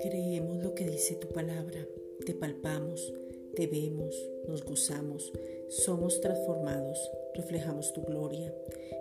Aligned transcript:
Creemos 0.00 0.62
lo 0.62 0.74
que 0.74 0.86
dice 0.86 1.16
tu 1.16 1.28
palabra, 1.28 1.86
te 2.24 2.34
palpamos, 2.34 3.12
te 3.54 3.66
vemos, 3.66 4.30
nos 4.48 4.64
gozamos, 4.64 5.32
somos 5.68 6.20
transformados, 6.20 7.10
reflejamos 7.34 7.92
tu 7.92 8.02
gloria, 8.02 8.54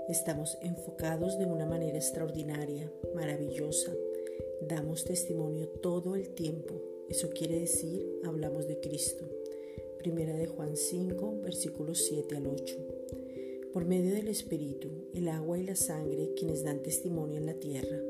estamos 0.09 0.57
enfocados 0.61 1.37
de 1.39 1.45
una 1.45 1.65
manera 1.65 1.97
extraordinaria, 1.97 2.91
maravillosa, 3.15 3.93
damos 4.61 5.05
testimonio 5.05 5.69
todo 5.69 6.15
el 6.15 6.29
tiempo, 6.29 6.81
eso 7.09 7.29
quiere 7.29 7.59
decir, 7.59 8.19
hablamos 8.23 8.67
de 8.67 8.79
Cristo. 8.79 9.25
Primera 9.99 10.33
de 10.33 10.47
Juan 10.47 10.77
5, 10.77 11.41
versículos 11.41 12.03
7 12.05 12.37
al 12.37 12.47
8. 12.47 12.98
Por 13.73 13.85
medio 13.85 14.15
del 14.15 14.29
Espíritu, 14.29 14.89
el 15.13 15.27
agua 15.27 15.59
y 15.59 15.63
la 15.63 15.75
sangre 15.75 16.33
quienes 16.35 16.63
dan 16.63 16.81
testimonio 16.81 17.37
en 17.37 17.45
la 17.45 17.53
tierra, 17.53 18.01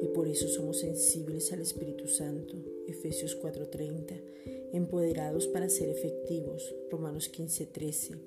y 0.00 0.06
por 0.08 0.28
eso 0.28 0.46
somos 0.46 0.78
sensibles 0.78 1.52
al 1.52 1.62
Espíritu 1.62 2.06
Santo. 2.06 2.54
Efesios 2.86 3.34
4:30. 3.34 4.14
Empoderados 4.72 5.48
para 5.48 5.68
ser 5.68 5.88
efectivos. 5.88 6.72
Romanos 6.92 7.28
15:13. 7.28 8.20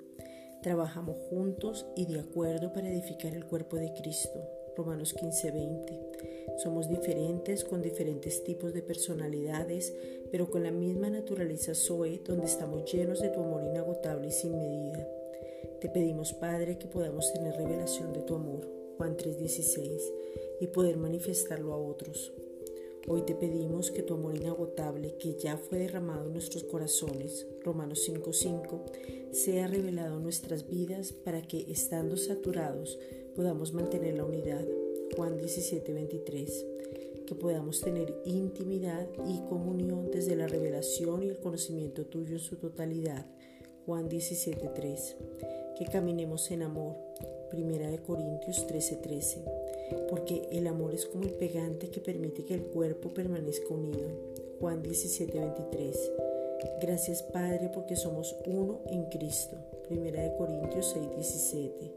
Trabajamos 0.61 1.15
juntos 1.29 1.85
y 1.95 2.05
de 2.05 2.19
acuerdo 2.19 2.73
para 2.73 2.91
edificar 2.91 3.33
el 3.33 3.45
cuerpo 3.45 3.77
de 3.77 3.93
Cristo. 3.93 4.37
Romanos 4.75 5.13
15:20. 5.13 6.01
Somos 6.57 6.89
diferentes 6.89 7.63
con 7.63 7.81
diferentes 7.81 8.43
tipos 8.43 8.73
de 8.73 8.81
personalidades, 8.81 9.93
pero 10.31 10.49
con 10.49 10.63
la 10.63 10.71
misma 10.71 11.09
naturaleza 11.09 11.73
Zoe, 11.73 12.21
donde 12.25 12.47
estamos 12.47 12.91
llenos 12.91 13.21
de 13.21 13.29
tu 13.29 13.39
amor 13.39 13.63
inagotable 13.63 14.27
y 14.27 14.31
sin 14.31 14.57
medida. 14.57 15.16
Te 15.81 15.89
pedimos, 15.89 16.33
Padre, 16.33 16.77
que 16.77 16.87
podamos 16.87 17.33
tener 17.33 17.55
revelación 17.55 18.13
de 18.13 18.21
tu 18.21 18.35
amor, 18.35 18.67
Juan 18.97 19.17
3:16, 19.17 20.13
y 20.59 20.67
poder 20.67 20.97
manifestarlo 20.97 21.73
a 21.73 21.77
otros. 21.77 22.31
Hoy 23.07 23.21
te 23.21 23.35
pedimos 23.35 23.89
que 23.89 24.03
tu 24.03 24.13
amor 24.13 24.35
inagotable, 24.35 25.15
que 25.17 25.35
ya 25.35 25.57
fue 25.57 25.79
derramado 25.79 26.27
en 26.27 26.33
nuestros 26.33 26.63
corazones, 26.63 27.47
Romanos 27.63 28.03
5:5, 28.03 28.85
sea 29.31 29.67
revelado 29.67 30.17
en 30.17 30.23
nuestras 30.23 30.67
vidas 30.67 31.11
para 31.11 31.41
que, 31.41 31.71
estando 31.71 32.17
saturados, 32.17 32.99
podamos 33.35 33.73
mantener 33.73 34.15
la 34.15 34.25
unidad, 34.25 34.65
Juan 35.15 35.37
17:23 35.37 36.65
que 37.27 37.35
podamos 37.35 37.81
tener 37.81 38.15
intimidad 38.23 39.05
y 39.27 39.41
comunión 39.49 40.09
desde 40.11 40.37
la 40.37 40.47
revelación 40.47 41.23
y 41.23 41.27
el 41.27 41.37
conocimiento 41.37 42.05
tuyo 42.05 42.37
en 42.37 42.39
su 42.39 42.55
totalidad. 42.55 43.25
Juan 43.87 44.09
17:3. 44.09 45.15
Que 45.77 45.85
caminemos 45.85 46.51
en 46.51 46.61
amor. 46.61 46.97
Primera 47.49 47.89
de 47.89 47.99
Corintios 47.99 48.67
13:13. 48.67 49.45
Porque 50.09 50.49
el 50.51 50.67
amor 50.67 50.93
es 50.93 51.05
como 51.05 51.23
el 51.23 51.31
pegante 51.31 51.89
que 51.89 52.01
permite 52.01 52.43
que 52.43 52.53
el 52.53 52.63
cuerpo 52.63 53.13
permanezca 53.13 53.73
unido. 53.73 54.09
Juan 54.59 54.83
17:23. 54.83 56.11
Gracias 56.81 57.23
Padre 57.23 57.71
porque 57.73 57.95
somos 57.95 58.35
uno 58.45 58.81
en 58.87 59.05
Cristo. 59.05 59.55
Primera 59.87 60.21
de 60.21 60.35
Corintios 60.35 60.93
6:17. 60.93 61.93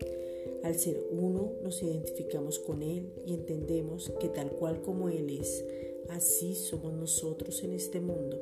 Al 0.62 0.77
ser 0.77 0.97
uno 1.10 1.54
nos 1.64 1.82
identificamos 1.82 2.60
con 2.60 2.84
Él 2.84 3.12
y 3.27 3.34
entendemos 3.34 4.12
que 4.20 4.28
tal 4.28 4.52
cual 4.52 4.80
como 4.82 5.08
Él 5.08 5.28
es, 5.41 5.64
así 6.08 6.54
somos 6.54 6.92
nosotros 6.92 7.64
en 7.64 7.72
este 7.72 7.98
mundo. 7.98 8.41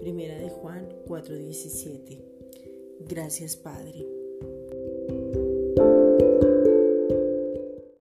Primera 0.00 0.38
de 0.38 0.50
Juan 0.50 0.88
4:17. 1.08 2.35
Gracias 3.00 3.56
Padre. 3.56 4.15